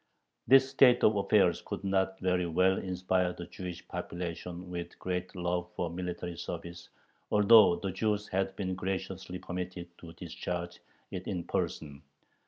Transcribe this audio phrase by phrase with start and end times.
[0.47, 5.35] This state of affairs could not very well inspire the Jewish population with a great
[5.35, 6.89] love for military service,
[7.31, 10.79] although the Jews had been graciously permitted to discharge
[11.11, 12.01] it in person.